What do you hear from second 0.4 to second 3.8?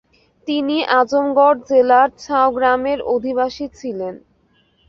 তিনি আজমগড় জেলার ছাঁউ গ্রামের অধিবাসী